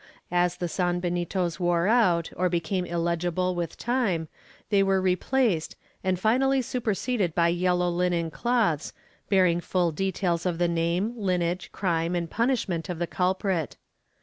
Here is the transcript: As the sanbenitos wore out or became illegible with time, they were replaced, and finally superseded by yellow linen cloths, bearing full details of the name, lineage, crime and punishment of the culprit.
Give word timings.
As 0.31 0.57
the 0.57 0.65
sanbenitos 0.65 1.59
wore 1.59 1.85
out 1.87 2.31
or 2.35 2.49
became 2.49 2.85
illegible 2.85 3.53
with 3.53 3.77
time, 3.77 4.29
they 4.71 4.81
were 4.81 4.99
replaced, 4.99 5.75
and 6.03 6.19
finally 6.19 6.59
superseded 6.59 7.35
by 7.35 7.49
yellow 7.49 7.87
linen 7.91 8.31
cloths, 8.31 8.93
bearing 9.29 9.61
full 9.61 9.91
details 9.91 10.43
of 10.47 10.57
the 10.57 10.67
name, 10.67 11.13
lineage, 11.15 11.71
crime 11.71 12.15
and 12.15 12.31
punishment 12.31 12.89
of 12.89 12.97
the 12.97 13.05
culprit. 13.05 13.77